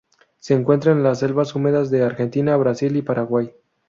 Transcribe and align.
Se 0.39 0.55
encuentra 0.55 0.93
en 0.93 1.03
las 1.03 1.19
selvas 1.19 1.53
húmedas 1.53 1.91
de 1.91 2.01
Argentina, 2.01 2.57
Brasil 2.57 2.95
y 2.95 3.03
Paraguay. 3.03 3.53